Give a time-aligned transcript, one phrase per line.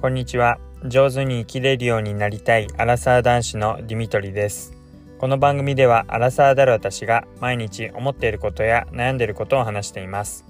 [0.00, 0.58] こんにちは。
[0.86, 4.72] 上手に生きれるようになりたいアラサー男子のディミトリです。
[5.18, 10.46] この番組ではアラサーである私が毎日思っていることや悩んでいることを話しています。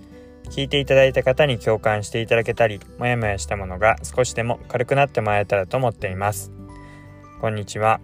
[0.51, 6.53] 聞いていただいた方に共感していただけたりもやもやしたものが少しでも軽くなってもらえたらと思っています。
[7.41, 8.01] こんにちは、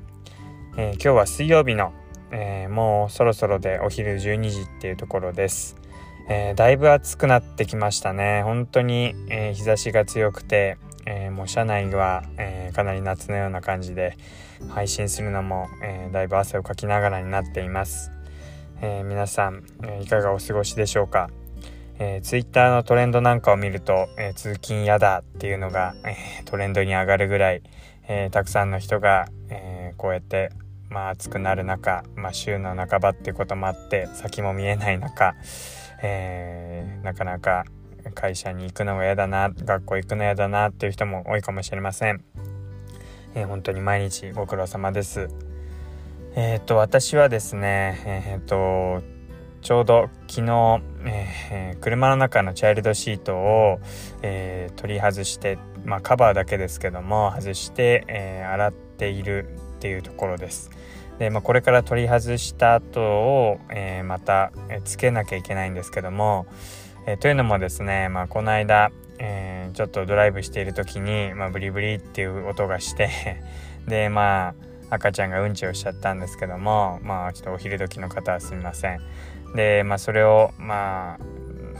[0.76, 1.92] えー、今日は水曜日の、
[2.32, 5.76] えー、もうそろそろでお昼12時っていうところです。
[6.28, 8.42] えー、だいぶ暑くなってきましたね。
[8.42, 14.16] 本当に、えー、日差しが強くて、えー、もう車内は、えかなり夏のような感じで
[14.68, 18.12] 配信するのも、えだいぶ汗をかきながらになっています、
[18.82, 21.30] え皆さん、えいかがお過ごしでしょうか？
[21.98, 27.62] えー、ツイッターのトレンドなんかを見ると、えー、通勤やだっていうのが、えー、トレンドに上がるぐらい、
[28.08, 30.50] えたくさんの人が、えこうやって、
[30.90, 35.34] まあ、暑くなる中、まあ、週の半ばっていうこともあって先も見えない中、
[36.02, 37.64] えー、なかなか
[38.14, 42.22] 会社に行くのが嫌だな学校行くの嫌だなっていう人も多いかもしれません、
[43.34, 45.28] えー、本当に毎日ご苦労様です
[46.34, 49.02] えっ、と私はですねえっ、と
[49.66, 53.80] ちょうど昨日、え、車の中のチャイルドシートを、
[54.22, 60.70] え、取り外して、まあ、カバーだけですけども外して、え、洗っているっていうところです。
[61.18, 66.46] で、まあ、これから取り外した後を、えー、また、えー、つけなきゃいけないんですけども、
[67.06, 73.10] え、というのもですね、まあ、この間、えちょっとドライブしている時に、まあ、ブリブリっていう音がして
[73.86, 74.54] でま
[74.88, 79.00] あ赤ちゃんがうんちをしちゃったんですけどもまあちょっとお昼時の方はすみません。
[79.54, 81.18] でまあそれをま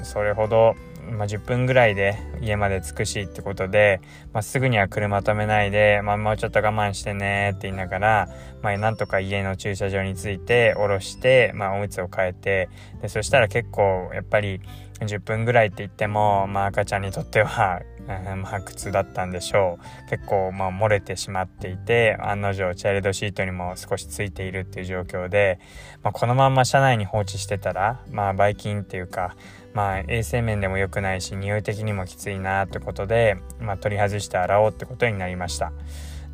[0.01, 0.75] あそれほど
[1.11, 4.01] まあ、10分ぐらいで家まで着くしってことで、
[4.33, 8.29] まあ、すぐには車止めないで、まあ、もうちょっと我慢してねって言いながら、
[8.61, 12.69] まあ、なんとか家の駐車場に着いて降ろして、まあ、おむつを替えて
[13.03, 14.61] でそしたら結構やっぱり
[15.01, 20.11] 10分ぐらいって言っても、まあ、赤ちゃんにとっては まあ苦痛だったんでしょう。
[20.11, 25.59] 結構まあ漏れてしまっていて案の定チャイルドシートにも少しついているっていう状況で、
[26.03, 29.35] まあ、このまま車内に放置してたらまあばい菌っていうか
[29.75, 35.73] まあ衛生面でも良くないし匂い的にもきついなってことで、まあ、取り外して洗おうってことになりました。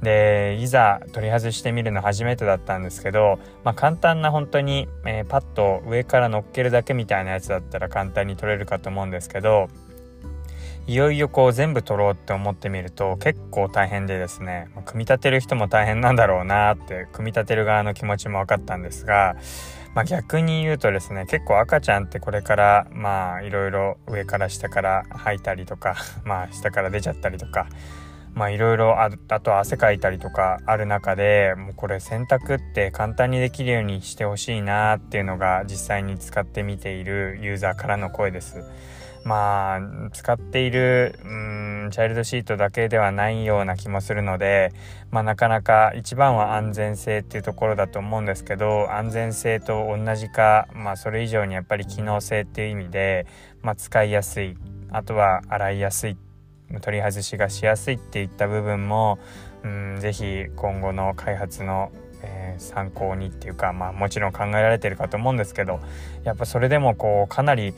[0.02, 9.68] でいざ取り外してみるの初めてだったんですけど、まあ、簡単な本当に、えー、パッと上から乗っけるだけみたいなやつだったら簡単に取れるかと思うんですけど
[10.88, 19.36] いよいよこう全部取ろうって思ってみると結構大変でですね、組み立てる人も大変なんだろうなって組み立てる側の気持ちも分かったんですが
[19.94, 27.66] まあ、逆に言うとですね結構赤ちゃんってこれからまあいろいろ上から下から吐いたりとか まあ下から出ちゃったりとか
[28.34, 29.10] まあいろいろあ
[29.40, 38.62] と汗かいたりとかある中でもうこれ洗濯って簡単にできるようにしてほしいなっていうのが実際に使ってみているユーザーからの声です。
[39.24, 44.72] まあ使っているうんチャイルドシートだけではないような気もするので、
[45.10, 53.26] まあ、なかなか一番は安全性っていうところだと思うんですけど安全性と同じか、まあ、それ以上にやっぱり機能性っていう意味で、
[53.62, 54.56] まあ、使いやすい
[54.90, 56.16] あとは洗いやすい
[56.80, 59.18] 取り外しがしやすいっていった部分も
[59.64, 65.80] うん是非今後の開発のえー、参考にっていうかまあもちろん考えられてるかと思うんですけど
[66.24, 67.74] やっぱそれでもこうかなり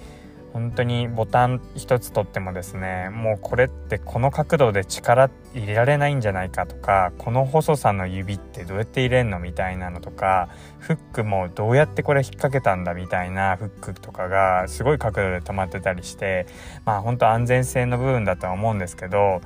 [0.54, 10.48] 本当にボタン一つとってもですねもうこれってこの角度で力入れられないんじゃないかとかこの細さの指ってどうやって入れんのみたいなのとか
[10.78, 16.46] フックもどうやってこれ引っ掛けたんだみたいなフックとかがすごい角度で止まってたりして
[16.84, 19.40] まあ本当安全性の部分だとは思うんですけど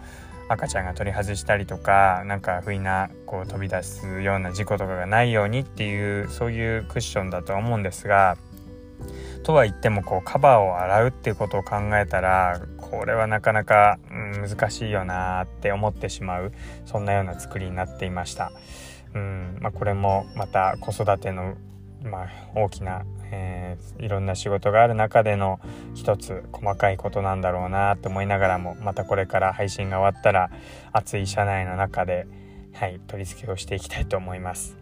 [0.51, 8.37] 赤ちゃんが取り外したりとかなんか不意なこう飛び出すような事故とかがないようにっていうそういうクッションだとは思うんですが
[9.43, 12.61] とは言ってもこうカバーを洗うっていうことを考えたら
[12.91, 16.53] これはなかなか、難しいよなって思ってしまう
[16.87, 18.53] そんなような作りになっていました。
[19.15, 21.57] うんまあ、これもまた子育ての、
[22.03, 25.61] まあ、大きな、えー、いろんな仕事がある中での
[25.95, 30.51] 一つ細かいことなんだろうなって思いながらもまたこれから配信が終わったら
[30.93, 32.27] 暑い車内の中で、
[32.75, 34.77] はい、取り付けをしていきたいと思います。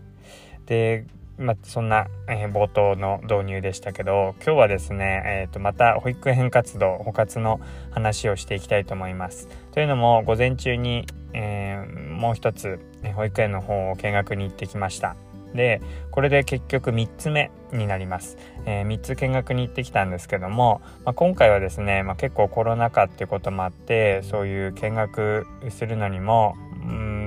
[0.67, 1.07] で
[1.39, 7.61] まあ、そんな、えー、冒頭の導入でしたけど今日はですね、えー、とまた保育園活動保活の
[7.91, 9.49] 話をしていきたいと思います。
[9.73, 12.81] というのも午前中に、えー、もう一つ
[13.15, 15.17] 保育園の方を見学に行ってきました。
[15.55, 15.81] で
[16.11, 18.37] これで結局3つ目になります、
[18.67, 26.57] えー、3つ見学に行ってきたんですけども、まあ、今回はですね、まあ、結構コロナ禍っていうこともあってそういう見学するのにも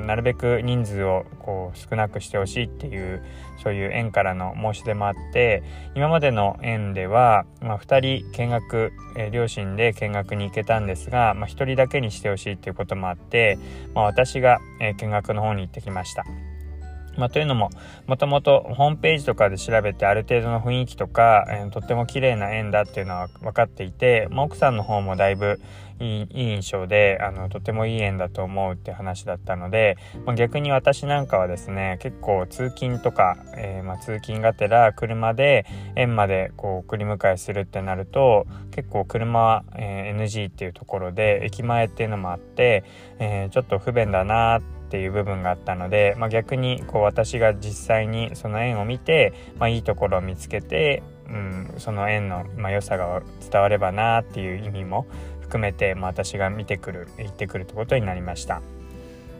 [0.09, 3.23] なるべく人数をこう少なくしてほしいっていう
[3.61, 5.61] そういう園からの申し出もあって
[5.95, 13.59] 今までの園では、まあ、2人見学、え、両親で見学に行けたんですが、まあ、1人だけにしてほしいっていうこともあって、
[13.93, 16.25] まあ、私が、え、見学の方に行ってきました。
[17.19, 17.69] まあ、というのも
[18.07, 25.59] もともとホームページとかで調べてある程度の雰囲気とか、えー、とっても綺麗な縁だっていうのは分かっていて、まあ、奥さんの方もだいぶ
[25.99, 42.85] いい印象であのとてもいい縁だと思うって話だったので、まあ、逆に私なんかはですね結構通勤とか、えー、ま、通勤がてら車で園までこう送り迎えするってなると結構車は、えー、NG っていうところで駅前っていうのもあって、
[43.19, 53.21] えー、ちょっと不便だなってていう部分があったので、まあ、逆にこう私が実際にその縁を見て、まあ、いいところを見つけて、うん、その縁の、まあ、良さが
[53.51, 55.05] 伝わればなっていう意味も
[55.41, 58.61] 含めて、まあ、私が見てくる行ってくるってことになりました。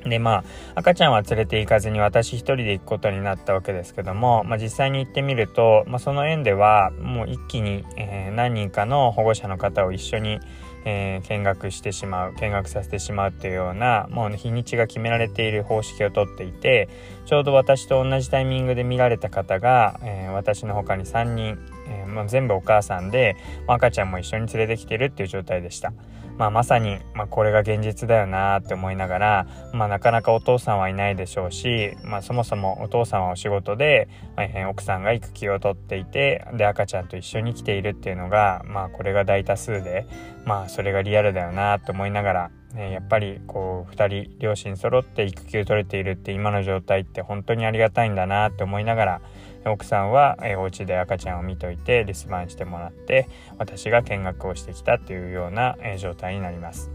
[0.06, 0.44] でま
[0.76, 10.40] あ赤ちゃんは連れて行かずに私一人で行くことになったわけですけども、まあ、実際に行ってみると、まあ、その園ではもう一気に、えー、何人かの保護者の方を一緒に、
[10.86, 16.90] えー、見学してしまう見学させてしまうというようなもう日にちが決められている方式をとっていて
[17.26, 21.58] ちょうど私と同じタイミングで見られた方が、えー、私の他に3人、
[21.88, 23.36] えー、全部お母さんで、
[23.68, 25.94] まあ、赤ちゃんも一緒に連れてきてるっていう状態でした。
[26.40, 34.08] まあ、まさに、まあ、これが現実だよなって思いながら、まあ、なかなかお父さんはいないでしょうし、まあ、そもそもお父さんはお仕事で、
[34.38, 40.08] えー、奥さんが育休を取っていてで赤ちゃんと一緒に来ているっていうのが、まあ、これが大多数で、
[40.46, 49.22] まあ、それがリアルだよなって思いながら、ね、やっぱりこう2人両親揃って育休取れているって今の状態って本当にありがたいんだなって思いながら
[49.66, 53.28] 奥さんは、えー、お家で赤ちゃんを見といて留守番してもらって
[53.58, 56.90] 私が見学をしてきたというような、えー、状態になります。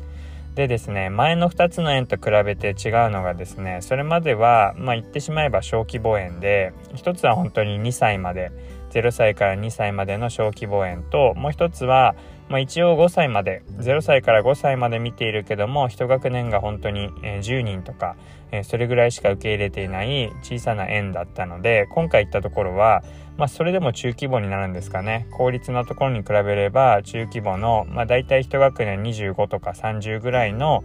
[0.54, 8.52] でですね前の2つの園と比べて違うのがですねそれまでは、まあ、言ってしまえば小規模園で1つは本当に2歳まで
[8.94, 12.14] 0歳から2歳までの小規模園ともう1つは
[12.48, 18.16] まあ、一応5歳まで0歳から5歳まで見ているけども1学年が本当に10人とか
[18.64, 23.02] それぐらいしか受け入れていない小さな園だったので今回行ったところは、
[23.36, 30.84] まあ、それでも中規模になるんですかね公立のところに比べれば中規模の、まあ、大体1学年25とか30ぐらいの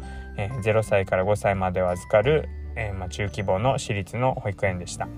[0.64, 2.48] 0歳から5歳までを預かる、
[2.98, 5.10] まあ、中規模の私立の保育園でした。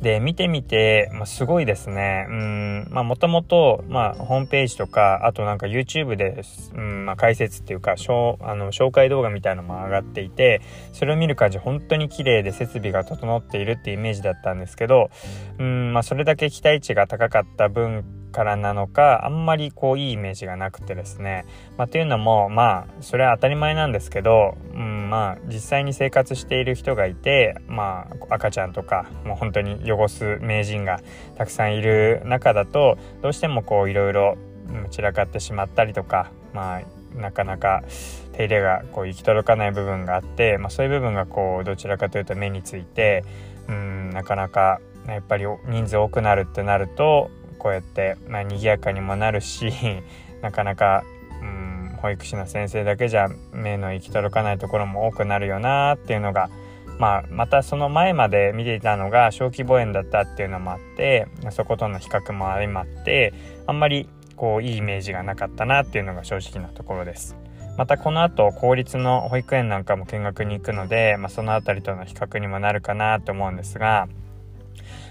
[0.00, 2.26] で、見てみて、まあ、すごいですね。
[2.28, 6.42] うん、まあ、もともと、ま、ホームページとか、あとなんか YouTube で、
[6.74, 10.60] うん、まあ、解説っていうか、しょあの紹介動画みたいのも上がっていて、
[10.92, 15.10] それを見る感じ、本当に綺麗で設備が整っているっていうイメージだったんですけど、
[15.58, 21.46] うん、まあ、それだけ期待値が高かった分からなのかあんまりこういいイメージがなくてですね、
[21.76, 31.00] まあ、というのもまあそれは当たり前なんですけど、うん、まあ実際に生活している人がいてまあ赤ちゃんとかもう本当に汚す名人が
[31.36, 34.36] たくさんいる中だとどうしてもこういろいろ
[34.90, 36.82] 散らかってしまったりとかまあ
[37.16, 37.82] なかなか
[38.32, 43.24] 手入れがこう行き届かない部分があって、まあ、そういう部分がこうどちらかというと目について
[43.68, 47.30] うんなかなかやっぱり人数多くなるってなると
[47.66, 49.72] こうやって、まあ、賑やかにもなるし
[50.40, 51.02] なかなか、
[51.42, 56.48] うん、保育士の先生だけじゃ目の行き届かないところも多くなるよなっていうのが、
[57.00, 63.34] まあ、またその前まで見ていたのが小規模園だったっていうのもあってそことの比較も相まって
[63.66, 67.36] あんまりこういいイメージがなかったなっていうのが正直なところです。
[67.76, 74.08] またこの後公立の保育園なんかも見学に行くので、まあ、その辺りとの比較にもなるかなと思うんですが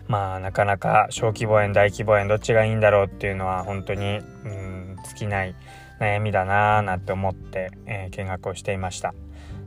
[0.08, 5.56] まあなかなか小規模園大規模園どっちがいいんだろうっていうのは本当にうん尽きない
[6.00, 9.14] 悩みだなぁなんて思って、えー、見学をしていました。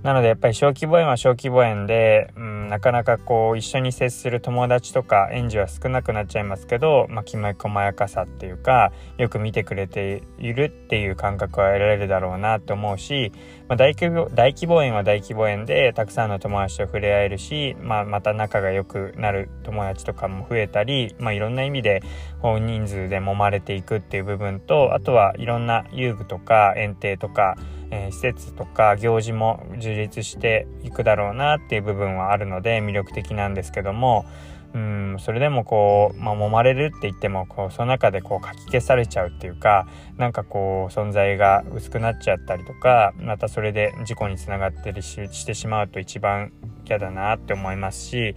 [0.03, 13.33] なのでやっぱり小規模園は小規模園で、うん、なかなかこう一緒に接する友達とか園児は少なくなっちゃいますけど、まあ、きめ細やかさっていうかよく見てくれているっていう感覚は得られるだろうなと思うし、
[13.69, 22.03] まあ、大規模大規模園は大規模園でたくさんの友達と触れ合えるし、まあ、また仲が良くなる友達とかも増えたり、まあ、いろんな意味で
[22.41, 27.57] 大人数で揉まれていくっていう部分とあとはいろんな遊具とか園庭とか
[27.91, 34.27] えー、施設とか行事も充実していくだろうなっていう部分はあるので魅力的なんですけども
[34.75, 39.87] うんそれでもこう、まあ、揉まれるって言ってもこうその中でこうかき消されちゃうっていうか
[40.19, 46.53] なんかこう存在が薄くなっちゃったりとかまたそれで事故につながったりしてしまうと一番
[46.87, 48.35] 嫌だなって思いますし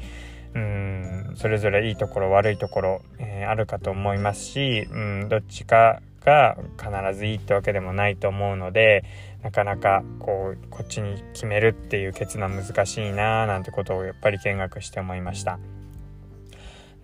[0.54, 9.04] うんそれぞれいいところ悪いところ、えー、あるかと思いますしうんどっちかが必ずいいってわけでもないと思うので
[9.44, 15.60] なかなかこうこっちに決めるっていう決断難しいなーなんてことをやっぱり見学して思いました。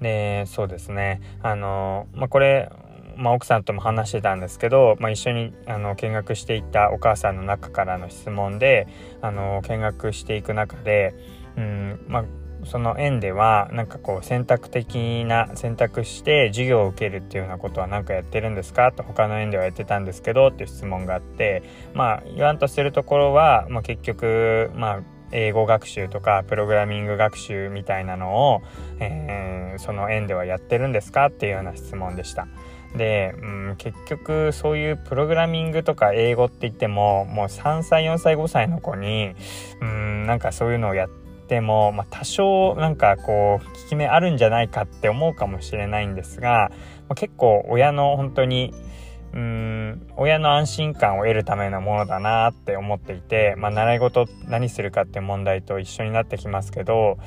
[0.01, 2.71] でそうですねあの、まあ、これ
[3.17, 8.87] まあ、奥さんとも話してたんですけど、まあ、一緒にあの見学していたお母さんの中からの質問で
[9.21, 11.15] あの見学していく中で、
[11.57, 12.25] うんまあ、
[12.67, 24.99] その園ではなんかこう選択的な選択して授業を受けるっていうようなことは何かやってるんですかと他の園ではやってたんですけどっていう質問があってまあ言わんとするところは、まあ、結局まあ
[25.31, 28.61] 英語学習とかプログラミング学習みたいなのを、
[28.99, 32.47] えー、その園ではやってるんですかっていうような質問でした。
[32.95, 39.35] で、うん、結局そういうプログラミングとか英語って言ってももう3歳4歳5歳の子に
[39.81, 41.26] うんなんかそういうのをやって
[41.61, 46.71] も、まあ、多少なんかこう効き目あるんじゃないかって思うかもしれないんですが、
[47.07, 48.73] まあ、結構親の本当に
[49.33, 57.17] うん親の安心感を得るためのものだなって思っていて、まあ、習い事何するかって問題と一緒になってきますけど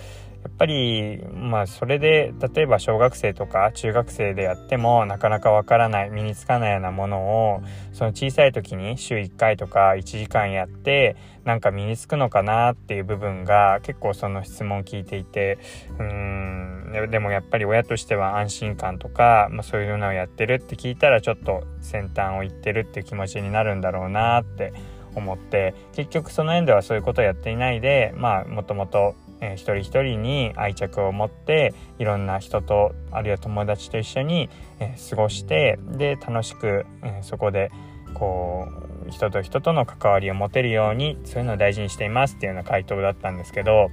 [0.43, 15.59] やっぱりまあそれで例えば小学生とか中学生でやってもなかなかわからない身につかないようなものをその小さい時に週1回とか1時間やってなんか身につくのかなっていう部分が結構その質問を聞いていて
[15.99, 24.73] うんでもやっぱり親としては安心感とか、まあ、そういうのをやってるって聞いたらちょっと先端を行ってるっていう気持ちになるんだろうなって
[25.15, 37.71] 思って結局その縁ではそういうことをやっていないでまあもともとえー、一人一人に愛着を持っていろんな人とあるいは友達と一緒に、えー、過ごしてで楽しく、えー、そこで
[38.15, 38.69] こ
[39.07, 43.91] う人と人との関わりを持てるようにそういうのを大事にしていますっていうような回答だったんですけど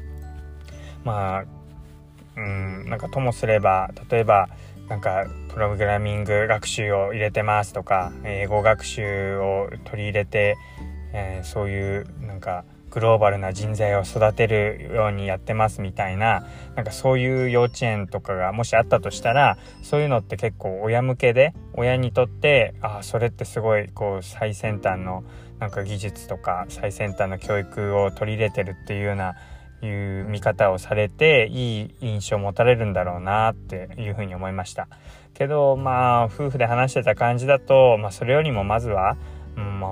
[1.03, 1.45] まあ
[2.35, 4.49] うんなんかともすれば例えば
[4.89, 10.55] なんかプログラミング学習を入れてますとか英語学習を取り入れて、
[11.13, 25.23] えー、そういうなんかグローバルな人材を育てるようにやってますみたいななんかそういう幼稚園とかがもしあったとしたらそういうのって結構親向けで親にとってああそれってすごいこう最先端の
[25.59, 29.35] なんか技術とか最先端の教育を取り入れてるっていうような
[29.81, 34.87] いう見方をされていい印象を持たれるんだろうなっていうふうに思いました。
[35.33, 39.17] けどまあ夫婦で話してた感じだと、まあ、それよりもまずは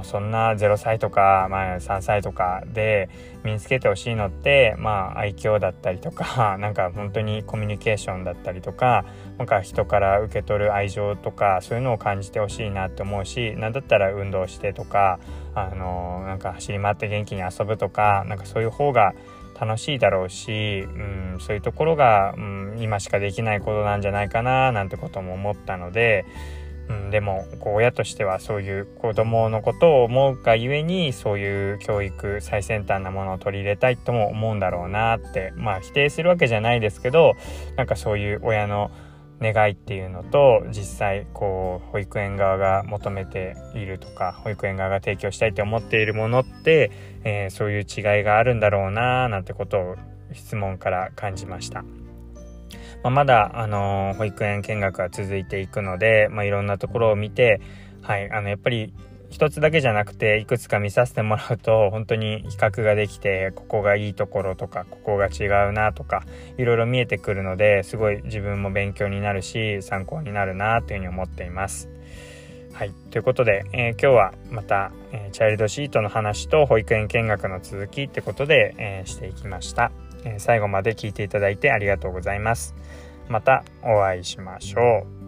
[0.06, 3.10] そんな0歳とか、まあ、3歳とかで
[3.44, 9.06] 身につけてほしいのってまあ愛嬌だったりとか なんか本当にコミュニケーションだったりとか
[9.38, 15.20] なんか人から受け取る愛情とかそういうのを感じてほしいなって思うし何だったら運動してとか
[15.56, 19.14] あのなんか走り回って元気に遊ぶとかなんかそういう方が
[19.60, 26.26] 楽しいだろうし、うん、そういうところが、うん、今しかできないことなんじゃないかななんてことも思ったので
[26.90, 37.34] うん、でもこう親としてはそういう子供のことを思うがゆえにそういう教育最先端なものを取り入れたいとも思うんだろうなってまあ否定するわけじゃないですけど
[37.76, 38.92] なんかそういう親の
[39.42, 46.92] 願いっていうのと実際こう保育園側が求めているとか保育園側が提供したいと思っているものって、
[47.24, 49.96] えー、そういう違いがあるんだろうななんてことを
[50.34, 51.84] 質問から感じました。
[53.06, 57.62] まあ、まだ、あのー、保育園見学が続いていくので、まあ、いろんなところを見て、
[58.02, 58.96] はい、あの、やっぱり、
[59.30, 66.24] 一つだけじゃなくていくつか見させてもらうと本当に比較ができてここがいいところとかここが違うなとか
[66.58, 71.90] いろいろ見えてくるのですごい自分も勉強になるし参考になるなというふうに思っています。
[72.72, 72.92] はい。
[73.10, 79.92] ということで、えー、今日はまた、えー、チャイルドシートの話と保育園見学の続きってことで、えー、していきました。
[80.26, 82.76] え最後まで聞いていただいてありがとうございます。
[83.30, 85.25] またお会いしましょう。